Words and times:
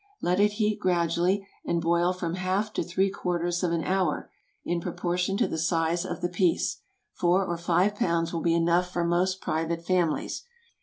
Let 0.19 0.39
it 0.39 0.53
heat 0.53 0.79
gradually, 0.79 1.45
and 1.63 1.79
boil 1.79 2.11
from 2.11 2.33
half 2.33 2.73
to 2.73 2.81
three 2.81 3.11
quarters 3.11 3.61
of 3.63 3.71
an 3.71 3.83
hour, 3.83 4.31
in 4.65 4.81
proportion 4.81 5.37
to 5.37 5.47
the 5.47 5.59
size 5.59 6.05
of 6.07 6.21
the 6.21 6.27
piece. 6.27 6.77
Four 7.13 7.45
or 7.45 7.55
five 7.55 7.93
pounds 7.93 8.33
will 8.33 8.41
be 8.41 8.55
enough 8.55 8.91
for 8.91 9.03
most 9.05 9.41
private 9.41 9.85
families. 9.85 10.41